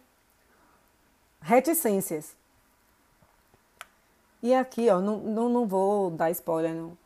reticências. 1.40 2.36
E 4.42 4.54
aqui, 4.54 4.90
ó, 4.90 5.00
não, 5.00 5.18
não, 5.18 5.48
não 5.48 5.66
vou 5.66 6.10
dar 6.10 6.30
spoiler, 6.30 6.74
não. 6.74 6.96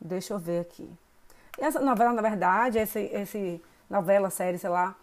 Deixa 0.00 0.34
eu 0.34 0.38
ver 0.38 0.60
aqui. 0.60 0.90
Essa 1.58 1.78
novela, 1.80 2.12
na 2.12 2.22
verdade, 2.22 2.78
esse, 2.78 3.00
esse 3.12 3.62
novela, 3.88 4.30
série, 4.30 4.58
sei 4.58 4.70
lá, 4.70 4.96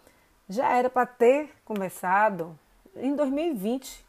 já 0.48 0.72
era 0.76 0.90
para 0.90 1.06
ter 1.06 1.54
começado 1.64 2.58
em 2.96 3.14
2020. 3.14 4.04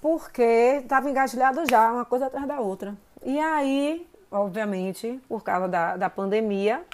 Porque 0.00 0.42
estava 0.82 1.10
engatilhado 1.10 1.62
já, 1.68 1.92
uma 1.92 2.04
coisa 2.04 2.26
atrás 2.26 2.46
da 2.46 2.58
outra. 2.60 2.96
E 3.22 3.38
aí, 3.38 4.08
obviamente, 4.30 5.20
por 5.28 5.42
causa 5.42 5.68
da, 5.68 5.96
da 5.96 6.08
pandemia, 6.08 6.84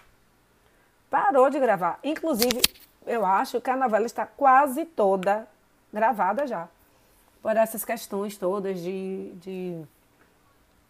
parou 1.09 1.49
de 1.49 1.61
gravar. 1.61 2.01
Inclusive, 2.03 2.61
eu 3.07 3.25
acho 3.25 3.61
que 3.61 3.71
a 3.71 3.77
novela 3.77 4.07
está 4.07 4.27
quase 4.27 4.85
toda 4.85 5.47
gravada 5.93 6.47
já. 6.47 6.69
Por 7.41 7.57
essas 7.57 7.85
questões 7.85 8.37
todas 8.37 8.81
de, 8.81 9.33
de 9.37 9.87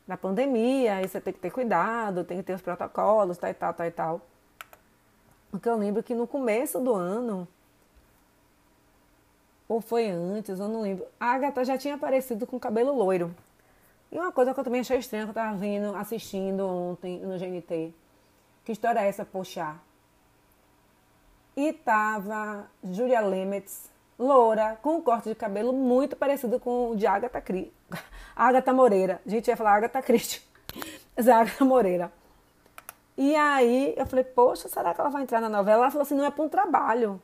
da 0.07 0.17
pandemia, 0.17 0.95
aí 0.95 1.09
você 1.09 1.21
tem 1.21 1.33
que 1.33 1.41
ter 1.41 1.51
cuidado, 1.51 2.25
tem 2.25 2.39
que 2.39 2.45
ter 2.45 2.55
os 2.55 2.63
protocolos, 2.63 3.37
tal 3.37 3.51
e 3.51 3.55
tal, 3.55 3.75
tal 3.75 3.87
e 3.87 3.91
tal. 3.91 4.21
Porque 5.51 5.69
eu 5.69 5.77
lembro 5.77 6.03
que 6.03 6.15
no 6.15 6.27
começo 6.27 6.81
do 6.81 6.95
ano, 6.95 7.47
ou 9.69 9.81
foi 9.81 10.09
antes, 10.09 10.61
eu 10.61 10.69
não 10.69 10.83
lembro, 10.83 11.07
a 11.19 11.33
Agatha 11.33 11.65
já 11.65 11.77
tinha 11.77 11.95
aparecido 11.95 12.47
com 12.47 12.59
cabelo 12.59 12.93
loiro. 12.93 13.35
E 14.11 14.19
uma 14.19 14.31
coisa 14.31 14.55
que 14.55 14.61
eu 14.61 14.65
também 14.65 14.81
achei 14.81 14.99
estranha, 14.99 15.25
que 15.25 15.31
eu 15.31 15.35
tava 15.35 15.57
vendo, 15.57 15.95
assistindo 15.97 16.67
ontem 16.67 17.19
no 17.21 17.39
GNT. 17.39 17.93
Que 18.65 18.73
história 18.73 19.01
é 19.01 19.09
essa, 19.09 19.25
poxa? 19.25 19.75
E 21.57 21.73
tava 21.73 22.67
Julia 22.85 23.21
Lemets, 23.21 23.91
loura, 24.19 24.79
com 24.83 24.97
um 24.97 25.01
corte 25.01 25.29
de 25.29 25.35
cabelo 25.35 25.73
muito 25.73 26.15
parecido 26.15 26.61
com 26.61 26.91
o 26.91 26.97
de 26.97 27.07
Agatha, 27.07 27.41
Cri... 27.41 27.73
Agatha 28.37 28.73
Moreira. 28.73 29.21
A 29.27 29.29
gente 29.29 29.49
ia 29.49 29.57
falar 29.57 29.75
Agatha 29.75 30.03
Christie, 30.03 30.43
mas 31.17 31.27
é 31.27 31.33
Agatha 31.33 31.65
Moreira. 31.65 32.13
E 33.17 33.35
aí 33.35 33.95
eu 33.97 34.07
falei, 34.07 34.25
poxa, 34.25 34.69
será 34.69 34.93
que 34.95 35.01
ela 35.01 35.11
vai 35.11 35.23
entrar 35.23 35.41
na 35.41 35.49
novela? 35.49 35.85
Ela 35.85 35.91
falou 35.91 36.03
assim, 36.03 36.15
não 36.15 36.25
é 36.25 36.31
para 36.31 36.45
um 36.45 36.49
trabalho. 36.49 37.21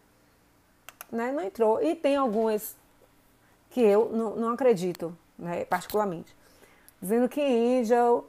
Né? 1.13 1.31
Não 1.31 1.45
entrou. 1.45 1.81
E 1.81 1.95
tem 1.95 2.17
algumas 2.17 2.75
que 3.71 3.81
eu 3.81 4.09
não, 4.11 4.35
não 4.35 4.53
acredito, 4.53 5.17
né, 5.39 5.65
particularmente. 5.67 6.35
Dizendo 7.01 7.29
que 7.29 7.41
Angel, 7.41 8.27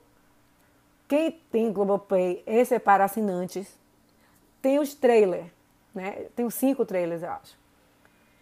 quem 1.08 1.32
tem 1.32 1.72
Globoplay, 1.72 2.44
esse 2.46 2.76
é 2.76 2.80
para 2.80 3.06
assinantes, 3.06 3.68
tem 4.62 4.80
os 4.80 4.94
trailers 4.94 5.48
né? 5.94 6.26
Tem 6.36 6.50
cinco 6.50 6.86
trailers, 6.86 7.22
eu 7.22 7.32
acho. 7.32 7.58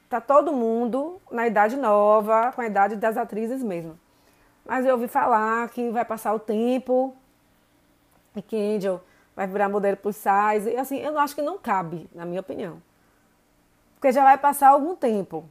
Tá 0.09 0.21
todo 0.21 0.51
mundo 0.51 1.21
na 1.29 1.47
idade 1.47 1.75
nova, 1.75 2.51
com 2.53 2.61
a 2.61 2.67
idade 2.67 2.95
das 2.95 3.17
atrizes 3.17 3.61
mesmo. 3.63 3.99
Mas 4.65 4.85
eu 4.85 4.93
ouvi 4.93 5.07
falar 5.07 5.67
que 5.69 5.89
vai 5.89 6.05
passar 6.05 6.33
o 6.33 6.39
tempo 6.39 7.15
e 8.35 8.41
que 8.41 8.55
Angel 8.55 9.01
vai 9.35 9.47
virar 9.47 9.69
modelo 9.69 9.97
plus 9.97 10.15
size. 10.15 10.69
E 10.69 10.77
assim, 10.77 10.99
eu 10.99 11.17
acho 11.17 11.35
que 11.35 11.41
não 11.41 11.57
cabe, 11.57 12.09
na 12.13 12.25
minha 12.25 12.41
opinião. 12.41 12.81
Porque 14.01 14.11
já 14.11 14.23
vai 14.23 14.35
passar 14.35 14.69
algum 14.69 14.95
tempo. 14.95 15.45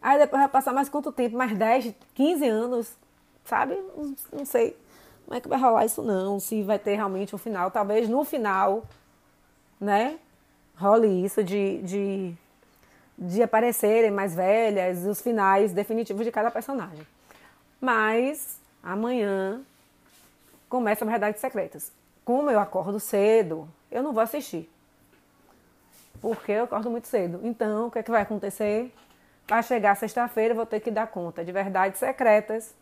Aí 0.00 0.18
depois 0.18 0.40
vai 0.40 0.48
passar 0.48 0.72
mais 0.72 0.88
quanto 0.88 1.12
tempo? 1.12 1.36
Mais 1.36 1.54
10, 1.54 1.94
15 2.14 2.48
anos, 2.48 2.96
sabe? 3.44 3.78
Não, 4.32 4.46
sei 4.46 4.74
como 5.26 5.36
é 5.36 5.40
que 5.42 5.46
vai 5.46 5.60
rolar 5.60 5.84
isso 5.84 6.02
não. 6.02 6.40
Se 6.40 6.62
vai 6.62 6.78
ter 6.78 6.94
realmente 6.94 7.34
um 7.34 7.38
final. 7.38 7.70
Talvez 7.70 8.08
no 8.08 8.24
final, 8.24 8.82
né? 9.78 10.18
role 10.74 11.22
isso 11.22 11.44
de, 11.44 11.82
de, 11.82 12.34
de 13.18 13.42
aparecerem 13.42 14.10
mais 14.10 14.34
velhas, 14.34 15.04
os 15.04 15.20
finais 15.20 15.74
definitivos 15.74 16.24
de 16.24 16.32
cada 16.32 16.50
personagem. 16.50 17.06
Mas 17.78 18.58
amanhã 18.82 19.60
começa 20.66 21.04
a 21.04 21.08
Verdades 21.08 21.42
Secretas. 21.42 21.92
Como 22.24 22.50
eu 22.50 22.58
acordo 22.58 22.98
cedo, 22.98 23.68
eu 23.90 24.02
não 24.02 24.14
vou 24.14 24.22
assistir. 24.22 24.70
Porque 26.20 26.52
eu 26.52 26.64
acordo 26.64 26.90
muito 26.90 27.06
cedo. 27.06 27.40
Então, 27.42 27.88
o 27.88 27.90
que, 27.90 27.98
é 27.98 28.02
que 28.02 28.10
vai 28.10 28.22
acontecer? 28.22 28.92
Vai 29.48 29.62
chegar 29.62 29.94
sexta-feira, 29.94 30.54
vou 30.54 30.66
ter 30.66 30.80
que 30.80 30.90
dar 30.90 31.06
conta 31.06 31.44
de 31.44 31.52
Verdades 31.52 31.98
Secretas. 31.98 32.74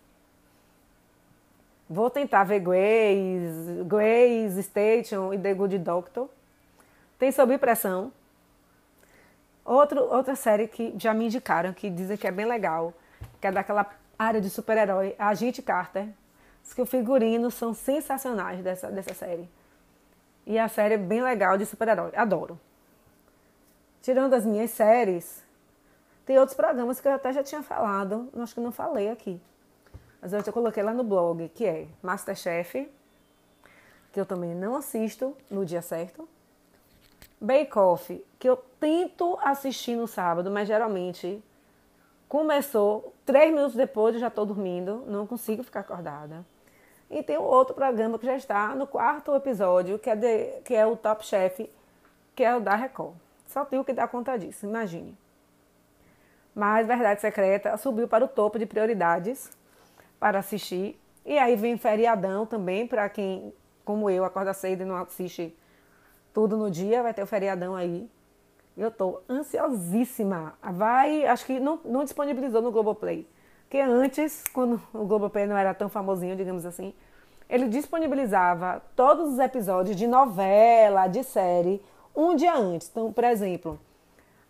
Vou 1.89 2.09
tentar 2.09 2.45
ver 2.45 2.61
Grace, 2.61 3.85
Grace 3.85 4.63
Station 4.63 5.35
e 5.35 5.39
The 5.39 5.55
Good 5.55 5.79
Doctor 5.79 6.29
tem 7.25 7.33
Sob 7.33 7.57
Pressão. 7.59 8.13
Outro, 9.65 10.01
outra 10.03 10.37
série 10.37 10.69
que 10.69 10.95
já 10.99 11.15
me 11.15 11.25
indicaram, 11.25 11.73
que 11.73 11.89
dizem 11.89 12.17
que 12.17 12.27
é 12.27 12.31
bem 12.31 12.45
legal, 12.45 12.93
que 13.41 13.47
é 13.47 13.53
daquela 13.53 13.89
área 14.19 14.41
de 14.41 14.51
super-herói, 14.51 15.15
Agente 15.19 15.63
Carter. 15.63 16.09
Diz 16.63 16.75
que 16.75 16.83
os 16.83 16.91
figurinos 16.91 17.55
são 17.55 17.73
sensacionais 17.73 18.63
dessa, 18.63 18.91
dessa 18.91 19.15
série. 19.15 19.49
E 20.47 20.59
a 20.59 20.69
série 20.69 20.95
é 20.95 20.99
bem 20.99 21.23
legal 21.23 21.57
de 21.57 21.65
super-herói. 21.65 22.13
Adoro. 22.15 22.61
Tirando 24.05 24.35
as 24.35 24.45
minhas 24.45 24.71
séries, 24.71 25.43
tem 26.27 26.39
outros 26.39 26.55
programas 26.55 27.01
que 27.01 27.09
eu 27.09 27.13
até 27.13 27.33
já 27.33 27.43
tinha 27.43 27.63
falado, 27.63 28.29
acho 28.37 28.55
que 28.55 28.61
não 28.61 28.71
falei 28.71 29.09
aqui. 29.09 29.41
Mas 30.21 30.31
eu 30.35 30.45
já 30.45 30.53
coloquei 30.53 30.83
lá 30.83 30.93
no 30.93 31.03
blog, 31.03 31.49
que 31.49 31.65
é 31.65 31.87
Masterchef, 32.03 32.87
que 34.13 34.21
eu 34.21 34.27
também 34.27 34.55
não 34.55 34.77
assisto 34.77 35.35
no 35.51 35.65
dia 35.65 35.81
certo. 35.81 36.29
Bake 37.41 37.79
Off, 37.79 38.23
que 38.39 38.47
eu 38.47 38.59
tento 38.79 39.39
assistir 39.41 39.97
no 39.97 40.07
sábado, 40.07 40.51
mas 40.51 40.69
geralmente 40.69 41.43
começou, 42.29 43.15
três 43.25 43.55
minutos 43.55 43.75
depois 43.75 44.15
eu 44.15 44.21
já 44.21 44.29
estou 44.29 44.45
dormindo, 44.45 45.03
não 45.07 45.27
consigo 45.27 45.63
ficar 45.63 45.81
acordada. 45.81 46.45
E 47.11 47.23
tem 47.23 47.39
um 47.39 47.45
outro 47.45 47.75
programa 47.75 48.19
que 48.19 48.27
já 48.27 48.37
está 48.37 48.75
no 48.75 48.87
quarto 48.87 49.35
episódio, 49.35 49.99
que 49.99 50.11
é, 50.11 50.15
de, 50.15 50.61
que 50.61 50.75
é 50.75 50.85
o 50.85 50.95
Top 50.95 51.25
Chef, 51.25 51.71
que 52.37 52.45
é 52.45 52.55
o 52.55 52.61
da 52.61 52.77
Record. 52.77 53.24
Só 53.47 53.65
tenho 53.65 53.85
que 53.85 53.93
dar 53.93 54.09
conta 54.09 54.37
disso, 54.39 54.67
imagine. 54.67 55.17
Mas 56.55 56.87
Verdade 56.87 57.21
Secreta 57.21 57.77
subiu 57.77 58.07
para 58.07 58.25
o 58.25 58.29
topo 58.29 58.59
de 58.59 58.67
prioridades 58.67 59.51
para 60.21 60.39
assistir. 60.39 61.01
E 61.25 61.39
aí 61.39 61.57
vem 61.57 61.77
feriadão 61.77 62.47
também, 62.47 62.87
para 62.87 63.09
quem, 63.09 63.53
como 63.85 64.09
eu, 64.09 64.25
acorda 64.25 64.53
cedo 64.53 64.83
e 64.83 64.85
não 64.85 64.97
assiste 64.97 65.57
tudo 66.33 66.57
no 66.57 66.71
dia, 66.71 67.03
vai 67.03 67.15
ter 67.15 67.23
o 67.23 67.27
feriadão 67.27 67.75
aí. 67.75 68.09
Eu 68.77 68.91
tô 68.91 69.21
ansiosíssima. 69.29 70.55
Vai, 70.63 71.25
acho 71.27 71.47
que 71.47 71.61
não, 71.61 71.81
não 71.85 72.05
disponibilizou 72.05 72.61
no 72.61 72.73
Globoplay. 72.73 73.27
Porque 73.63 73.79
antes, 73.79 74.45
quando 74.53 74.81
o 74.93 75.05
Globoplay 75.05 75.47
não 75.47 75.57
era 75.57 75.73
tão 75.73 75.89
famosinho, 75.89 76.37
digamos 76.37 76.67
assim, 76.67 76.93
ele 77.49 77.69
disponibilizava 77.69 78.83
todos 78.97 79.33
os 79.33 79.39
episódios 79.39 79.97
de 79.97 80.07
novela, 80.07 81.07
de 81.07 81.23
série, 81.23 81.81
um 82.15 82.37
dia 82.37 82.55
antes. 82.55 82.89
Então, 82.91 83.13
por 83.13 83.25
exemplo, 83.25 83.79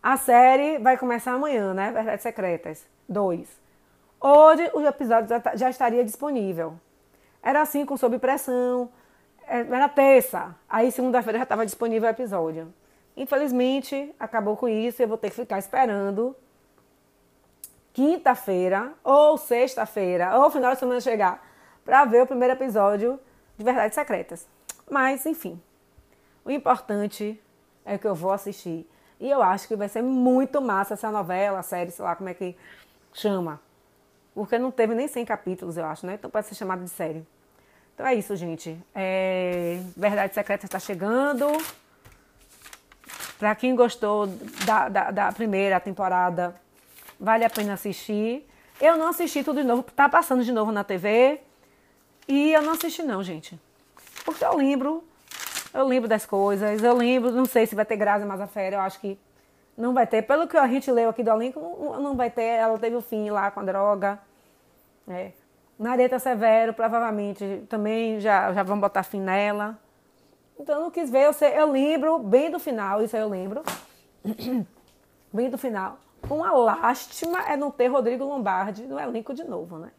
a 0.02 0.16
série 0.16 0.78
vai 0.78 0.99
começar 0.99 1.33
amanhã, 1.33 1.73
né? 1.73 1.90
Verdades 1.90 2.23
Secretas 2.23 2.85
2. 3.09 3.49
Hoje 4.21 4.71
o 4.75 4.80
episódio 4.87 5.28
já, 5.28 5.56
já 5.56 5.71
estaria 5.71 6.04
disponível. 6.04 6.75
Era 7.42 7.62
assim, 7.62 7.85
com 7.85 7.97
Sob 7.97 8.18
Pressão. 8.18 8.90
É, 9.47 9.61
era 9.61 9.88
terça. 9.88 10.54
Aí 10.68 10.90
segunda-feira 10.90 11.38
já 11.38 11.42
estava 11.42 11.64
disponível 11.64 12.09
o 12.09 12.11
episódio. 12.11 12.73
Infelizmente, 13.16 14.14
acabou 14.18 14.56
com 14.56 14.68
isso 14.68 15.00
e 15.00 15.04
eu 15.04 15.09
vou 15.09 15.18
ter 15.18 15.30
que 15.30 15.37
ficar 15.37 15.59
esperando 15.59 16.35
quinta-feira 17.92 18.92
ou 19.04 19.38
sexta-feira 19.38 20.37
ou 20.38 20.50
final 20.50 20.73
de 20.73 20.80
semana 20.80 21.00
chegar 21.00 21.47
para 21.85 22.04
ver 22.04 22.23
o 22.23 22.26
primeiro 22.26 22.54
episódio 22.54 23.21
de 23.56 23.64
Verdades 23.64 23.94
Secretas. 23.94 24.49
Mas, 24.90 25.25
enfim, 25.26 25.61
o 26.44 26.50
importante 26.50 27.40
é 27.85 27.99
que 27.99 28.07
eu 28.07 28.14
vou 28.14 28.33
assistir. 28.33 28.88
E 29.21 29.31
eu 29.31 29.43
acho 29.43 29.69
que 29.69 29.76
vai 29.76 29.88
ser 29.88 30.03
muito 30.03 30.61
massa 30.61 30.95
essa 30.95 31.11
novela, 31.11 31.62
série, 31.62 31.91
sei 31.91 32.05
lá 32.05 32.17
como 32.17 32.29
é 32.29 32.35
que 32.35 32.57
chama. 33.12 33.61
Porque 34.35 34.59
não 34.59 34.71
teve 34.71 34.95
nem 34.95 35.07
100 35.07 35.25
capítulos, 35.25 35.76
eu 35.76 35.85
acho, 35.87 36.07
né? 36.07 36.14
Então 36.14 36.29
pode 36.29 36.47
ser 36.47 36.55
chamado 36.55 36.83
de 36.83 36.91
série. 36.91 37.25
Então 37.95 38.07
é 38.07 38.14
isso, 38.14 38.35
gente. 38.35 38.76
É... 38.95 39.81
Verdade 39.97 40.35
Secreta 40.35 40.67
está 40.67 40.79
chegando. 40.81 41.47
Para 43.38 43.55
quem 43.55 43.75
gostou 43.75 44.26
da, 44.64 44.88
da, 44.88 45.11
da, 45.11 45.33
primeira 45.33 45.79
temporada, 45.79 46.55
vale 47.19 47.45
a 47.45 47.50
pena 47.50 47.75
assistir. 47.75 48.49
Eu 48.81 48.97
não 48.97 49.09
assisti 49.09 49.45
tudo 49.45 49.61
de 49.61 49.67
novo, 49.67 49.83
tá 49.83 50.09
passando 50.09 50.43
de 50.43 50.50
novo 50.50 50.73
na 50.73 50.83
TV. 50.83 51.41
E 52.26 52.53
eu 52.53 52.62
não 52.62 52.73
assisti 52.73 53.03
não, 53.03 53.23
gente. 53.23 53.59
Porque 54.25 54.45
eu 54.45 54.57
lembro, 54.57 55.05
eu 55.75 55.85
lembro 55.85 56.09
das 56.09 56.25
coisas, 56.25 56.83
eu 56.83 56.95
lembro, 56.95 57.33
não 57.33 57.45
sei 57.45 57.66
se 57.66 57.75
vai 57.75 57.85
ter 57.85 57.97
Graça 57.97 58.25
Mazafera, 58.25 58.76
eu 58.76 58.81
acho 58.81 59.00
que 59.00 59.19
não 59.76 59.93
vai 59.93 60.07
ter. 60.07 60.23
Pelo 60.23 60.47
que 60.47 60.57
a 60.57 60.69
gente 60.69 60.90
leu 60.90 61.11
aqui 61.11 61.23
do 61.23 61.31
elenco, 61.31 61.61
não, 62.00 62.14
vai 62.14 62.31
ter. 62.31 62.43
Ela 62.43 62.78
teve 62.78 62.95
o 62.95 63.00
fim 63.00 63.28
lá 63.31 63.50
com 63.50 63.61
a 63.61 63.64
droga. 63.64 64.21
É. 65.09 65.33
Nareta 65.76 66.21
Severo, 66.21 66.73
provavelmente, 66.73 67.64
também 67.69 68.21
já, 68.21 68.52
já 68.52 68.62
vão 68.62 68.78
botar 68.78 69.02
fim 69.02 69.21
nela. 69.21 69.76
Então, 70.59 70.76
eu 70.76 70.83
não 70.83 70.90
quis 70.93 71.11
ver. 71.11 71.25
Eu, 71.25 71.33
sei, 71.33 71.59
eu 71.59 71.71
lembro 71.71 72.19
bem 72.21 72.52
do 72.52 72.61
final, 72.61 73.02
isso 73.02 73.16
aí 73.16 73.23
eu 73.23 73.28
lembro. 73.28 73.62
bem 75.33 75.50
do 75.50 75.59
final. 75.59 75.99
Uma 76.31 76.52
lástima 76.52 77.43
é 77.50 77.57
não 77.57 77.73
ter 77.73 77.88
Rodrigo 77.88 78.25
Lombardi 78.25 78.85
no 78.85 78.99
elenco 78.99 79.35
de 79.35 79.43
novo, 79.43 79.78
né? 79.78 79.90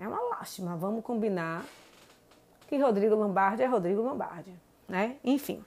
É 0.00 0.08
uma 0.08 0.20
lástima. 0.30 0.76
Vamos 0.76 1.04
combinar 1.04 1.64
que 2.70 2.78
Rodrigo 2.78 3.16
Lombardi 3.16 3.64
é 3.64 3.66
Rodrigo 3.66 4.00
Lombardi, 4.00 4.54
né? 4.88 5.16
Enfim. 5.24 5.64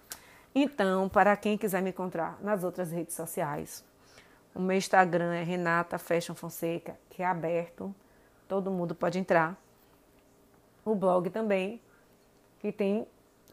Então, 0.55 1.09
para 1.09 1.35
quem 1.35 1.57
quiser 1.57 1.81
me 1.81 1.89
encontrar 1.89 2.41
nas 2.41 2.63
outras 2.63 2.93
redes 2.93 3.13
sociais, 3.13 3.83
o 4.55 4.61
meu 4.61 4.77
Instagram 4.77 5.33
é 5.33 5.43
Renata 5.43 5.97
Fashion 5.97 6.33
Fonseca, 6.33 6.97
que 7.09 7.21
é 7.21 7.25
aberto, 7.25 7.93
todo 8.47 8.71
mundo 8.71 8.95
pode 8.95 9.19
entrar. 9.19 9.61
O 10.85 10.95
blog 10.95 11.29
também, 11.29 11.81
que 12.59 12.71
tem 12.71 13.05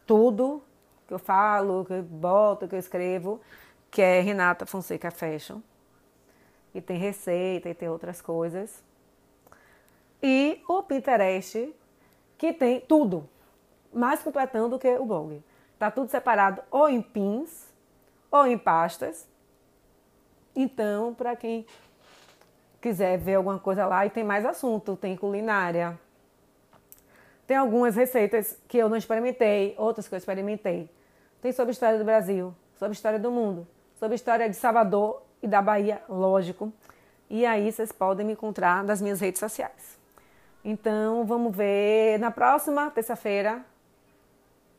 tudo 0.07 0.63
que 1.05 1.13
eu 1.13 1.19
falo, 1.19 1.83
que 1.83 1.91
eu 1.91 2.03
boto, 2.03 2.69
que 2.69 2.75
eu 2.75 2.79
escrevo, 2.79 3.41
que 3.89 4.01
é 4.01 4.21
Renata 4.21 4.65
Fonseca 4.65 5.11
Fashion. 5.11 5.59
E 6.73 6.79
tem 6.79 6.97
receita 6.97 7.67
e 7.67 7.73
tem 7.73 7.89
outras 7.89 8.21
coisas. 8.21 8.81
E 10.23 10.63
o 10.69 10.81
Pinterest, 10.83 11.75
que 12.37 12.53
tem 12.53 12.79
tudo, 12.79 13.27
mais 13.93 14.21
completando 14.21 14.69
do 14.69 14.79
que 14.79 14.89
o 14.95 15.05
blog. 15.05 15.43
Tá 15.77 15.89
tudo 15.89 16.09
separado 16.09 16.61
ou 16.69 16.89
em 16.89 17.01
pins 17.01 17.67
ou 18.29 18.45
em 18.45 18.57
pastas. 18.57 19.27
Então, 20.55 21.13
para 21.13 21.35
quem 21.35 21.65
quiser 22.79 23.17
ver 23.17 23.35
alguma 23.35 23.59
coisa 23.59 23.85
lá, 23.85 24.05
e 24.05 24.09
tem 24.09 24.23
mais 24.23 24.45
assunto, 24.45 24.95
tem 24.95 25.15
culinária. 25.15 25.99
Tem 27.45 27.57
algumas 27.57 27.95
receitas 27.95 28.57
que 28.67 28.77
eu 28.77 28.89
não 28.89 28.97
experimentei, 28.97 29.75
outras 29.77 30.07
que 30.07 30.15
eu 30.15 30.17
experimentei. 30.17 30.89
Tem 31.41 31.51
sobre 31.51 31.71
história 31.71 31.97
do 31.97 32.05
Brasil, 32.05 32.53
sobre 32.75 32.93
história 32.93 33.19
do 33.19 33.31
mundo, 33.31 33.67
sobre 33.95 34.15
história 34.15 34.49
de 34.49 34.55
Salvador 34.55 35.21
e 35.41 35.47
da 35.47 35.61
Bahia, 35.61 36.01
lógico. 36.07 36.71
E 37.29 37.45
aí 37.45 37.71
vocês 37.71 37.91
podem 37.91 38.25
me 38.25 38.33
encontrar 38.33 38.83
nas 38.83 39.01
minhas 39.01 39.19
redes 39.19 39.39
sociais. 39.39 39.97
Então, 40.63 41.25
vamos 41.25 41.55
ver 41.55 42.19
na 42.19 42.29
próxima 42.29 42.91
terça-feira 42.91 43.65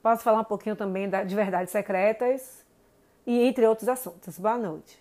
Posso 0.02 0.24
falar 0.24 0.40
um 0.40 0.44
pouquinho 0.44 0.74
também 0.74 1.08
de 1.08 1.34
verdades 1.34 1.70
secretas 1.70 2.66
e 3.24 3.40
entre 3.42 3.64
outros 3.66 3.88
assuntos. 3.88 4.36
Boa 4.36 4.58
noite. 4.58 5.00